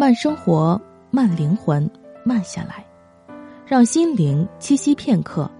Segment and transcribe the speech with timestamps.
[0.00, 1.86] 慢生活，慢灵魂，
[2.24, 2.82] 慢下来，
[3.66, 5.50] 让心灵栖息片刻。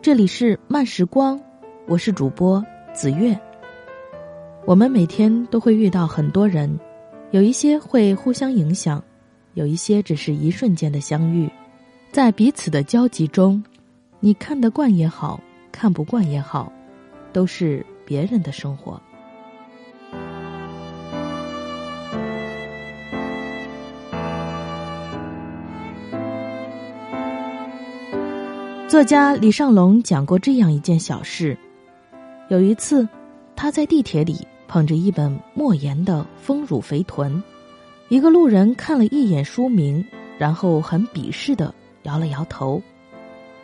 [0.00, 1.38] 这里是慢时光，
[1.86, 3.38] 我是主播子月。
[4.64, 6.80] 我们每天都会遇到很多人，
[7.30, 9.04] 有一些会互相影响，
[9.52, 11.46] 有一些只是一瞬间的相遇，
[12.10, 13.62] 在彼此的交集中，
[14.18, 15.38] 你看得惯也好
[15.70, 16.72] 看不惯也好，
[17.34, 18.98] 都是别人的生活。
[28.94, 31.58] 作家李尚龙讲过这样一件小事：
[32.48, 33.08] 有一次，
[33.56, 37.34] 他在地铁里捧着一本莫言的《丰乳肥臀》，
[38.08, 40.06] 一个路人看了一眼书名，
[40.38, 42.80] 然后很鄙视的摇了摇头。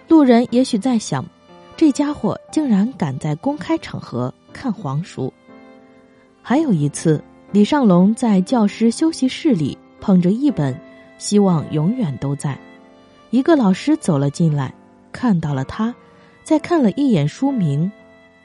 [0.09, 1.25] 路人也许在想，
[1.77, 5.33] 这家伙竟然敢在公开场合看黄书。
[6.43, 7.23] 还有一次，
[7.53, 10.75] 李尚龙在教师休息室里捧着一本
[11.19, 12.51] 《希望永远都在》，
[13.31, 14.75] 一个老师走了进来。
[15.13, 15.95] 看到了他，
[16.43, 17.91] 再看了一眼书名，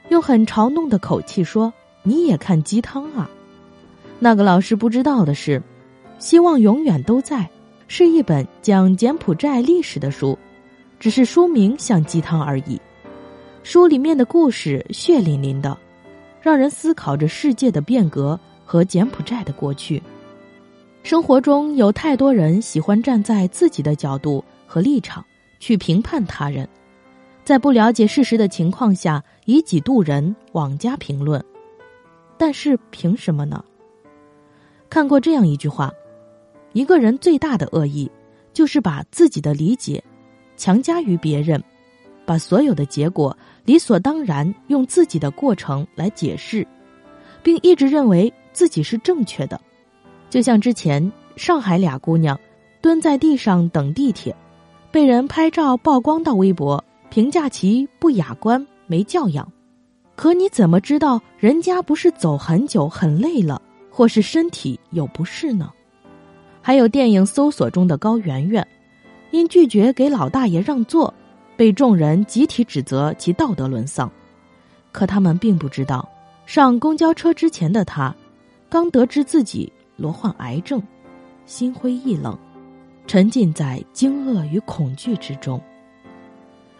[0.08, 3.30] 用很嘲弄的口气说：“你也看鸡汤啊？”
[4.18, 5.58] 那个老师不知道的是，
[6.18, 7.38] 《希望永远都在》
[7.88, 10.38] 是一本讲柬埔寨历史的书，
[10.98, 12.80] 只是书名像鸡汤而已。
[13.62, 15.76] 书里面的故事血淋淋的，
[16.40, 20.02] 让人思考着世界的变革和柬埔寨的过去。
[21.02, 25.24] 生活中有太多人喜欢站在自己的角度和立场。
[25.58, 26.68] 去评判他人，
[27.44, 31.42] 在不了解事实的情况下以己度人，妄加评论。
[32.38, 33.64] 但是凭什么呢？
[34.90, 35.92] 看过这样一句话：
[36.72, 38.10] 一个人最大的恶意，
[38.52, 40.02] 就是把自己的理解
[40.56, 41.62] 强加于别人，
[42.24, 46.66] 把所有的结果理所当然用自己的过程来解释，
[47.42, 49.60] 并一直认为自己是正确的。
[50.28, 52.38] 就像之前上海俩姑娘
[52.80, 54.34] 蹲在地上等地铁。
[54.96, 59.46] 被人拍照曝光到微博，评价其不雅观、没教养。
[60.14, 65.70] 可你怎么知道人家不是走很久、很累了，或是身体有不适呢？
[66.62, 68.66] 还有电影《搜索》中的高圆圆，
[69.32, 71.12] 因拒绝给老大爷让座，
[71.58, 74.10] 被众人集体指责其道德沦丧。
[74.92, 76.08] 可他们并不知道，
[76.46, 78.16] 上公交车之前的他，
[78.70, 80.82] 刚得知自己罹患癌症，
[81.44, 82.34] 心灰意冷。
[83.06, 85.60] 沉浸在惊愕与恐惧之中。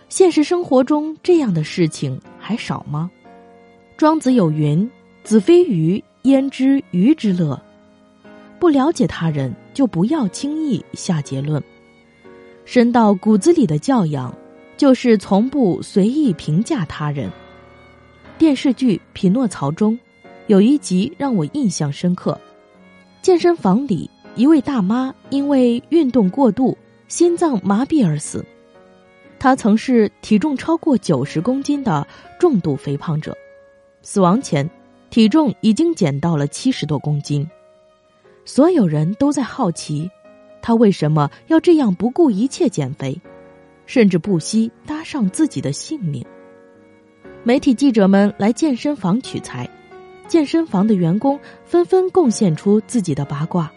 [0.09, 3.11] 现实生活中这样的事情还少吗？
[3.97, 4.89] 庄子有云
[5.25, 7.61] ：“子非鱼，焉知鱼之乐？”
[8.59, 11.63] 不了解他人，就不要轻易下结论。
[12.65, 14.35] 深到骨子里的教养，
[14.77, 17.31] 就是从不随意评价他人。
[18.39, 19.99] 电视剧《匹诺曹》中，
[20.47, 22.39] 有一集让我印象深刻：
[23.23, 24.11] 健身房里。
[24.37, 26.77] 一位大妈因为运动过度，
[27.09, 28.45] 心脏麻痹而死。
[29.39, 32.07] 她曾是体重超过九十公斤的
[32.39, 33.35] 重度肥胖者，
[34.03, 34.69] 死亡前
[35.09, 37.49] 体重已经减到了七十多公斤。
[38.45, 40.11] 所有人都在好奇，
[40.61, 43.19] 她为什么要这样不顾一切减肥，
[43.87, 46.23] 甚至不惜搭上自己的性命。
[47.43, 49.67] 媒体记者们来健身房取材，
[50.29, 53.73] 健身房的员工纷纷贡献出自己的八卦。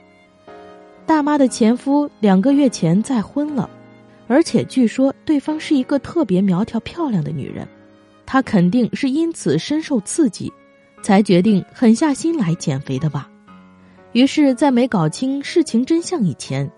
[1.09, 3.67] 大妈的前夫两个月前再婚了，
[4.27, 7.67] 而且据说对方是一个特别苗条漂亮的女人，
[8.27, 10.53] 她肯定是因此深受刺激，
[11.01, 13.27] 才决定狠下心来减肥的吧。
[14.11, 16.71] 于是，在没搞清事情真相以前，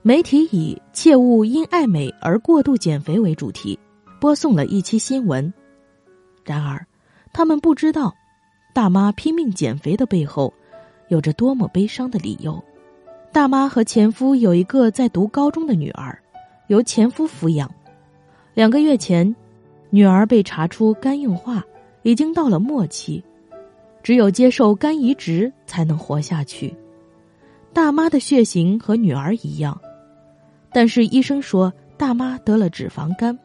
[0.00, 3.78] 媒体以“切勿因爱美而过度减肥”为主题，
[4.18, 5.52] 播送了一期新闻。
[6.42, 6.86] 然而，
[7.34, 8.14] 他们不知道，
[8.72, 10.54] 大妈拼命减肥的背后，
[11.08, 12.64] 有着多么悲伤的理由。
[13.38, 16.18] 大妈和前夫有一个在读高中的女儿，
[16.66, 17.72] 由前夫抚养。
[18.52, 19.32] 两个月前，
[19.90, 21.64] 女儿被查出肝硬化，
[22.02, 23.22] 已经到了末期，
[24.02, 26.74] 只有接受肝移植才能活下去。
[27.72, 29.80] 大妈的血型和女儿一样，
[30.72, 33.38] 但是医生说大妈得了脂肪肝，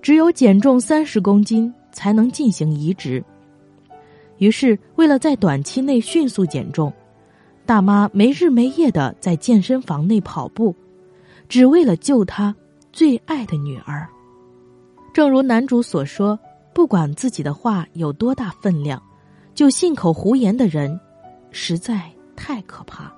[0.00, 3.22] 只有减重三十公斤才能进行移植。
[4.38, 6.90] 于是，为了在短期内迅速减重。
[7.66, 10.72] 大妈没日没夜的在健身房内跑步，
[11.48, 12.54] 只为了救她
[12.92, 14.06] 最爱的女儿。
[15.12, 16.38] 正如男主所说，
[16.72, 19.02] 不管自己的话有多大分量，
[19.52, 20.98] 就信口胡言的人，
[21.50, 23.12] 实在太可怕。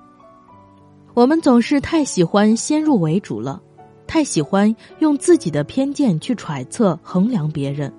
[1.13, 3.61] 我们总是太喜欢先入为主了，
[4.07, 7.93] 太喜欢用自己的偏见去揣测衡量别人，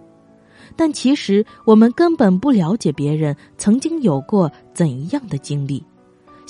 [0.74, 5.84] 但其实我们根本不了解别人曾经有过怎样的经历。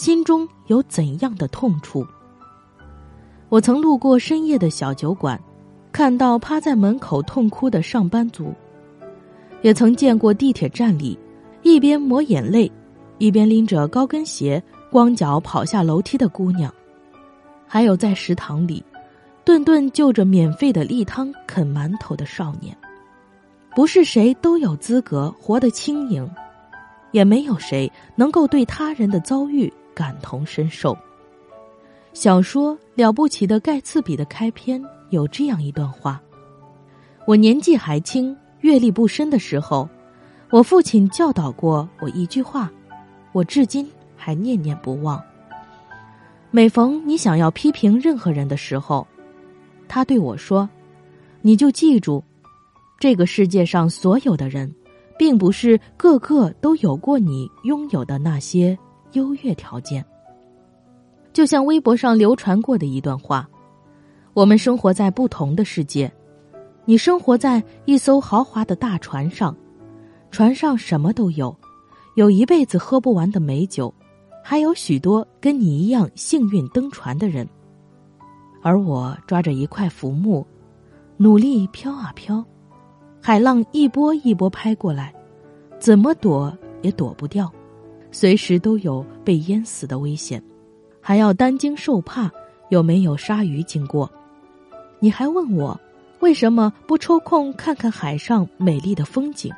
[0.01, 2.07] 心中有怎样的痛处。
[3.51, 5.39] 我曾路过深夜的小酒馆，
[5.93, 8.47] 看到趴在门口痛哭的上班族；
[9.61, 11.19] 也曾见过地铁站里
[11.63, 12.73] 一边抹眼泪，
[13.19, 16.71] 一边拎着高跟鞋光脚跑下楼梯的姑娘；
[17.67, 18.83] 还有在食堂里
[19.45, 22.75] 顿顿就着免费的例汤啃馒头的少年。
[23.77, 26.27] 不是谁都有资格活得轻盈，
[27.13, 30.97] 也没有谁能够对他人的遭遇感同身受。
[32.13, 36.21] 小说《了不起的盖茨比》的开篇有这样一段话：
[37.27, 39.89] 我年纪还轻、阅历不深的时候，
[40.51, 42.71] 我父亲教导过我一句话，
[43.33, 45.23] 我至今还念念不忘。
[46.51, 49.07] 每逢你想要批评任何人的时候，
[49.87, 50.69] 他对我说
[51.43, 52.25] ：“你就记住，
[52.99, 54.75] 这个世界上所有的人，
[55.17, 58.77] 并不是个个都有过你拥有的那些
[59.13, 60.05] 优越条件。”
[61.33, 63.49] 就像微博上流传过的一段话
[64.35, 66.13] ：“我们生活在不同的世界，
[66.85, 69.57] 你生活在一艘豪华的大船上，
[70.31, 71.55] 船上什么都有，
[72.17, 73.95] 有一辈子喝不完的美酒，
[74.43, 77.49] 还有许多跟你一样幸运登船的人。
[78.63, 80.45] 而我抓着一块浮木，
[81.17, 82.45] 努力飘啊飘，
[83.23, 85.15] 海浪一波一波拍过来，
[85.79, 86.53] 怎么躲
[86.83, 87.51] 也躲不掉，
[88.13, 90.43] 随时都有被淹死的危险。”
[91.03, 92.31] 还要担惊受怕，
[92.69, 94.11] 有没有鲨鱼经过？
[94.99, 95.81] 你还问我
[96.21, 99.51] 为什么不抽空看看海上美丽的风景？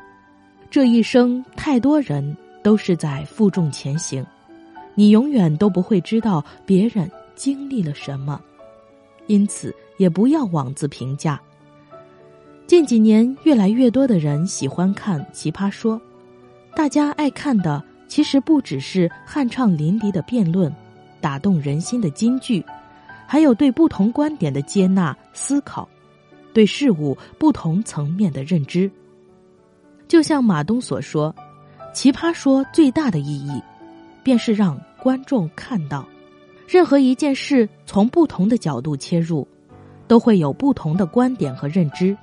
[0.71, 4.25] 这一生，太多人都是在负重前行，
[4.95, 8.41] 你永远都不会知道别人经历了什么，
[9.27, 11.41] 因此也不要妄自评价。
[12.69, 15.97] 近几年，越来越多的人喜欢看《奇葩说》，
[16.77, 17.83] 大家爱看的
[18.13, 20.71] 其实不只是酣畅淋漓的辩论。
[21.19, 22.63] 打动人心的金句，
[23.27, 25.89] 还有对不同观点的接纳、思考，
[26.53, 28.91] 对事物不同层面的认知。
[30.07, 31.35] 就像马东所说，
[31.95, 33.63] 《奇葩说》最大的意义，
[34.23, 36.07] 便是让观众看到，
[36.69, 39.49] 任何一件事从不同的角度切入，
[40.07, 42.15] 都会有不同的观点和认知，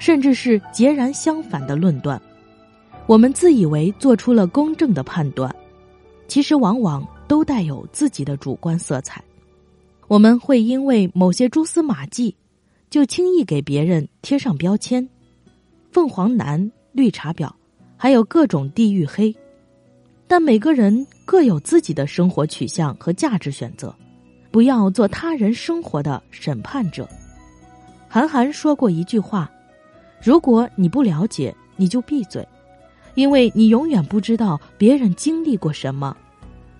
[0.00, 2.20] 甚至是截然相反的论断。
[3.10, 5.52] 我们自以为做出了公正的判断，
[6.28, 7.04] 其实往往。
[7.26, 9.22] 都带有自己的主观色彩，
[10.08, 12.34] 我们会因为某些蛛丝马迹，
[12.90, 15.08] 就轻易给别人贴上标签，
[15.92, 17.48] 凤凰男、绿茶婊，
[17.96, 19.32] 还有各种地域黑。
[20.26, 23.94] 但每个人各有自己的生活取向和价值选择，
[24.50, 27.08] 不要做他人生活的审判者。
[28.08, 29.48] 韩寒说过一句话
[30.20, 32.44] ：“如果你不了解，你就闭嘴，
[33.14, 36.16] 因为你永远不知道别人经历过什么。”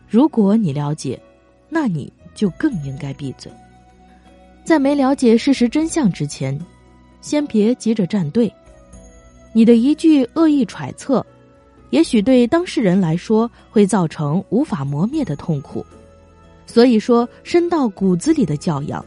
[0.08, 1.20] 如果你了解，
[1.68, 3.50] 那你就更应该闭嘴。
[4.64, 6.58] 在没了解事实真相之前，
[7.20, 8.52] 先别急着站队。
[9.52, 11.24] 你的一句恶意揣测，
[11.90, 15.84] 也许对当事人来说会造成无法磨灭的痛苦。
[16.66, 19.04] 所以说，深到骨子里的教养，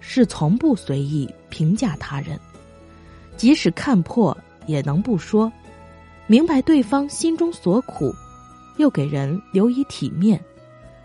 [0.00, 2.38] 是从不随意评价他人，
[3.36, 4.36] 即使看破
[4.66, 5.52] 也能不说，
[6.26, 8.14] 明白对方心中所苦。
[8.78, 10.42] 又给人留以体面，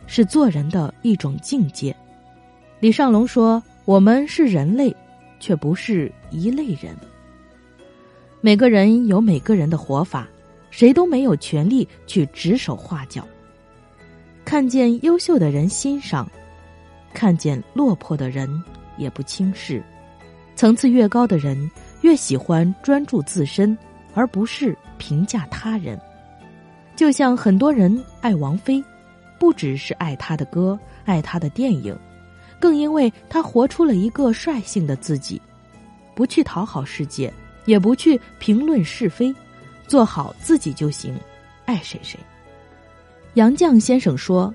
[0.07, 1.93] 是做人的一种境界。
[2.79, 4.95] 李尚龙说：“我们是人类，
[5.37, 6.95] 却不是一类人。
[8.39, 10.27] 每个人有每个人的活法，
[10.71, 13.27] 谁都没有权利去指手画脚。
[14.45, 16.25] 看见优秀的人欣赏，
[17.13, 18.49] 看见落魄的人
[18.97, 19.83] 也不轻视。
[20.55, 21.69] 层次越高的人，
[22.01, 23.77] 越喜欢专注自身，
[24.17, 25.99] 而不是评价他人。”
[26.97, 28.83] 就像很多人爱王菲，
[29.37, 31.95] 不只是爱她的歌、爱她的电影，
[32.59, 35.39] 更因为她活出了一个率性的自己，
[36.15, 37.31] 不去讨好世界，
[37.65, 39.31] 也不去评论是非，
[39.85, 41.15] 做好自己就行，
[41.65, 42.19] 爱谁谁。
[43.35, 44.51] 杨绛先生说：“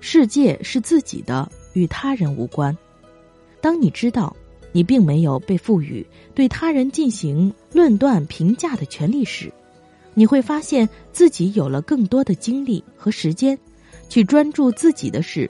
[0.00, 2.76] 世界是自己的，与他人无关。
[3.62, 4.36] 当你知道
[4.72, 9.52] 你并没有被赋予对他人进行论断、评价的权利时。”
[10.14, 13.56] 你会发现自己有了更多的精力和时间，
[14.08, 15.48] 去专注自己的事。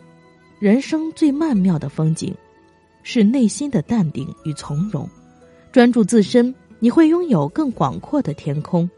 [0.58, 2.34] 人生最曼妙的风景，
[3.02, 5.08] 是内心的淡定与从容。
[5.72, 8.90] 专注自身，你会拥有更广阔的天空。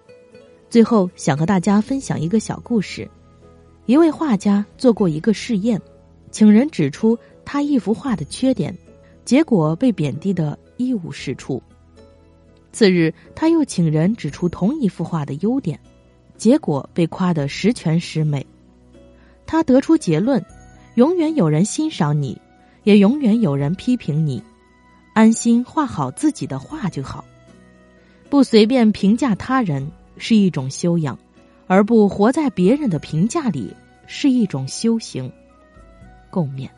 [0.68, 3.08] 最后，想和大家分享一个小故事：
[3.86, 5.80] 一位画家做过一个试验，
[6.32, 8.76] 请人指出他一幅画的缺点，
[9.24, 11.62] 结果被贬低的一无是处。
[12.72, 15.78] 次日，他又请人指出同一幅画的优点，
[16.36, 18.46] 结果被夸得十全十美。
[19.46, 20.44] 他得出结论：
[20.94, 22.40] 永远有人欣赏你，
[22.84, 24.42] 也永远有人批评你。
[25.12, 27.24] 安心画好自己的画就好，
[28.28, 31.18] 不随便评价他人是一种修养，
[31.66, 33.74] 而不活在别人的评价里
[34.06, 35.30] 是一种修行。
[36.30, 36.68] 共勉。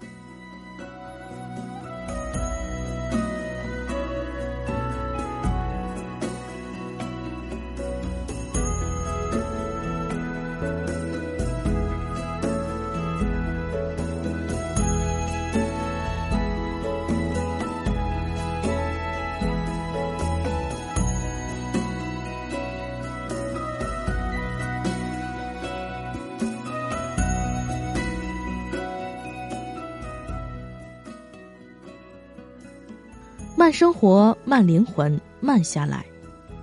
[33.73, 36.05] 生活，慢灵魂，慢下来，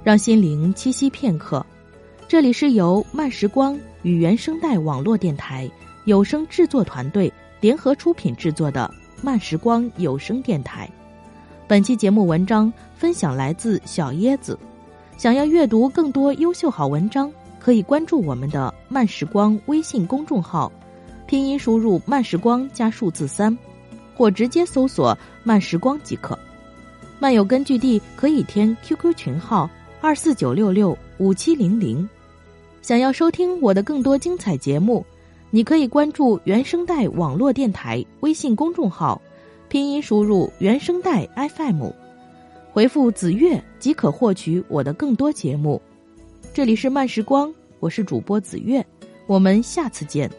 [0.03, 1.65] 让心灵栖息片刻。
[2.27, 5.69] 这里是由慢时光与原声带网络电台
[6.05, 10.87] 有声制作团队联合出品制作的慢时光有声电台。
[11.67, 14.57] 本期节目文章分享来自小椰子。
[15.17, 20.71] 想要阅读更多优秀好文章，可以关注我们的慢时光微信公众号，
[21.27, 23.57] 拼音输入慢时光加数字三，
[24.15, 26.37] 或直接搜索慢时光即可。
[27.21, 32.07] 漫友根据地可以添 QQ 群号二四九六六五七零零，
[32.81, 35.05] 想要收听我的更多精彩节目，
[35.49, 39.21] 你可以关注原声带网络电台微信公众号，
[39.67, 41.89] 拼音输入原声带 FM，
[42.71, 45.81] 回复子月即可获取我的更多节目。
[46.53, 48.85] 这里是慢时光，我是主播子月，
[49.27, 50.31] 我们下次见。